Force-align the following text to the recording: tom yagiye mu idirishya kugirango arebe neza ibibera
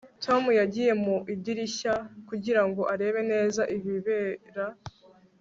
tom 0.23 0.43
yagiye 0.59 0.91
mu 1.03 1.15
idirishya 1.33 1.93
kugirango 2.29 2.81
arebe 2.93 3.21
neza 3.31 3.61
ibibera 3.75 4.65